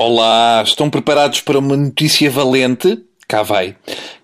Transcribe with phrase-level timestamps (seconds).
[0.00, 3.02] Olá, estão preparados para uma notícia valente?
[3.26, 3.74] Cá vai.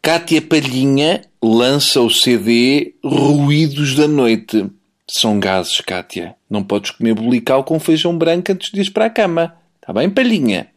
[0.00, 4.64] Cátia Palhinha lança o CD Ruídos da Noite.
[5.06, 6.34] São gases, Cátia.
[6.48, 9.56] Não podes comer bolical com feijão branco antes de ir para a cama.
[9.78, 10.68] Está bem, palhinha?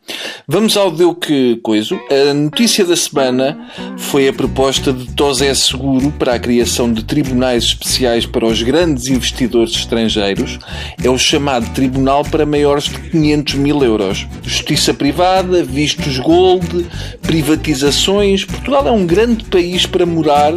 [0.51, 1.97] Vamos ao deu que coiso.
[2.09, 3.57] A notícia da semana
[3.97, 9.07] foi a proposta de Tosé Seguro para a criação de tribunais especiais para os grandes
[9.07, 10.59] investidores estrangeiros.
[11.01, 14.27] É o chamado Tribunal para maiores de 500 mil euros.
[14.43, 16.85] Justiça privada, vistos gold,
[17.21, 18.43] privatizações.
[18.43, 20.51] Portugal é um grande país para morar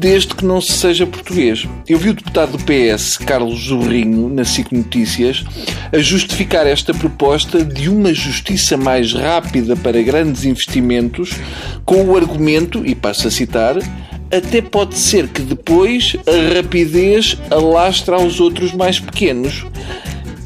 [0.00, 1.66] desde que não se seja português.
[1.88, 5.44] Eu vi o deputado do PS, Carlos Zorrinho, na SIC Notícias,
[5.92, 11.30] a justificar esta proposta de uma justiça mais rápida para grandes investimentos,
[11.84, 13.76] com o argumento, e passo a citar,
[14.30, 19.64] até pode ser que depois a rapidez alastre aos outros mais pequenos.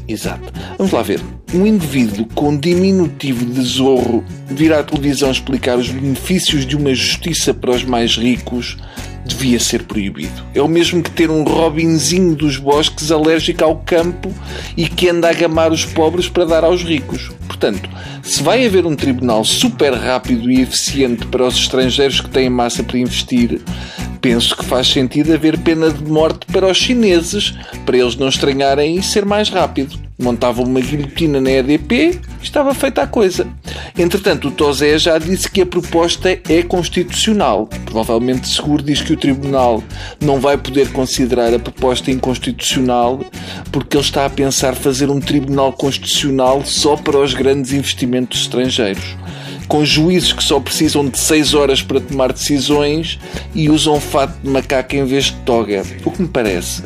[0.07, 0.51] Exato.
[0.77, 1.21] Vamos lá ver.
[1.53, 7.53] Um indivíduo com diminutivo de zorro vir à televisão explicar os benefícios de uma justiça
[7.53, 8.77] para os mais ricos
[9.25, 10.43] devia ser proibido.
[10.53, 14.33] É o mesmo que ter um Robinzinho dos bosques alérgico ao campo
[14.75, 17.31] e que anda a gamar os pobres para dar aos ricos.
[17.47, 17.89] Portanto,
[18.23, 22.83] se vai haver um tribunal super rápido e eficiente para os estrangeiros que têm massa
[22.83, 23.61] para investir,
[24.21, 27.53] penso que faz sentido haver pena de morte para os chineses,
[27.85, 29.99] para eles não estranharem e ser mais rápido.
[30.21, 33.47] Montavam uma guilhotina na EDP e estava feita a coisa.
[33.97, 37.67] Entretanto, o Tosé já disse que a proposta é constitucional.
[37.85, 39.83] Provavelmente seguro diz que o Tribunal
[40.19, 43.19] não vai poder considerar a proposta inconstitucional
[43.71, 49.17] porque ele está a pensar fazer um Tribunal Constitucional só para os grandes investimentos estrangeiros
[49.67, 53.19] com juízes que só precisam de 6 horas para tomar decisões
[53.53, 55.83] e usam fato de macaco em vez de toga.
[56.03, 56.83] O que me parece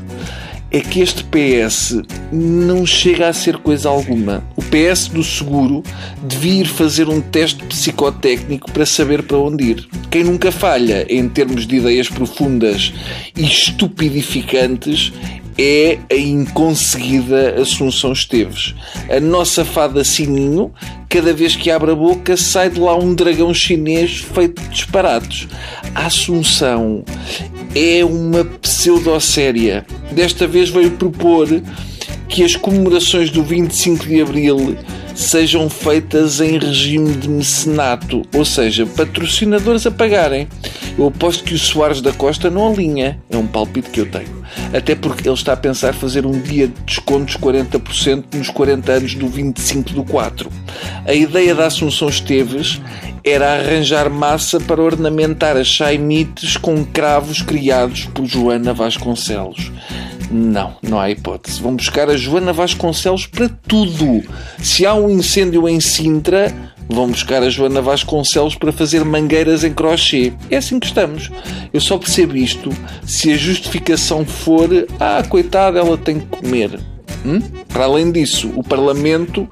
[0.71, 4.43] é que este PS não chega a ser coisa alguma.
[4.57, 5.81] O PS do seguro
[6.21, 9.87] devia ir fazer um teste psicotécnico para saber para onde ir.
[10.11, 12.93] Quem nunca falha em termos de ideias profundas
[13.37, 15.13] e estupidificantes
[15.57, 18.75] é a inconseguida Assunção Esteves.
[19.09, 20.73] A nossa fada Sininho,
[21.15, 25.47] cada vez que abre a boca, sai de lá um dragão chinês feito de disparados.
[25.95, 27.05] A Assunção
[27.73, 29.85] é uma pseudo-séria.
[30.11, 31.47] Desta vez veio propor
[32.27, 34.77] que as comemorações do 25 de Abril
[35.15, 40.49] sejam feitas em regime de mecenato, ou seja, patrocinadores a pagarem.
[40.99, 43.21] Eu aposto que o Soares da Costa não alinha.
[43.29, 44.34] É um palpite que eu tenho.
[44.73, 49.15] Até porque ele está a pensar fazer um dia de descontos 40% nos 40 anos
[49.15, 50.51] do 25 do 4.
[51.05, 52.81] A ideia da Assunção Esteves
[53.23, 59.71] era arranjar massa para ornamentar as chaimites com cravos criados por Joana Vasconcelos.
[60.29, 61.61] Não, não há hipótese.
[61.61, 64.23] Vão buscar a Joana Vasconcelos para tudo.
[64.59, 66.53] Se há um incêndio em Sintra,
[66.89, 70.33] vão buscar a Joana Vasconcelos para fazer mangueiras em crochê.
[70.49, 71.31] É assim que estamos.
[71.73, 72.69] Eu só percebo isto
[73.05, 74.69] se a justificação for:
[74.99, 76.79] ah, coitada, ela tem que comer.
[77.25, 77.39] Hum?
[77.69, 79.49] Para além disso, o Parlamento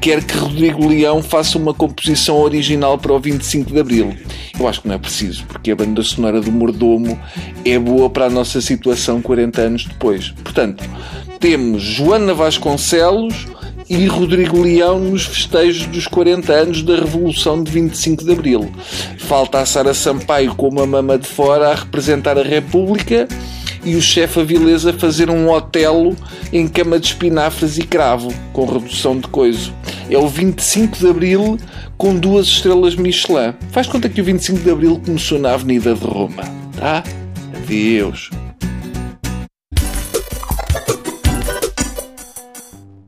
[0.00, 4.16] quer que Rodrigo Leão faça uma composição original para o 25 de Abril.
[4.58, 7.16] Eu acho que não é preciso, porque a banda sonora do Mordomo
[7.64, 10.32] é boa para a nossa situação 40 anos depois.
[10.42, 10.82] Portanto,
[11.38, 13.46] temos Joana Vasconcelos
[13.92, 18.72] e Rodrigo Leão nos festejos dos 40 anos da Revolução de 25 de Abril.
[19.18, 23.28] Falta a Sara Sampaio com uma mama de fora a representar a República
[23.84, 26.16] e o chefe Avilés a fazer um Otelo
[26.50, 29.74] em cama de espinafres e cravo, com redução de coiso.
[30.08, 31.58] É o 25 de Abril
[31.98, 33.52] com duas estrelas Michelin.
[33.72, 36.44] Faz conta que o 25 de Abril começou na Avenida de Roma,
[36.78, 37.02] tá?
[37.54, 38.30] Adeus.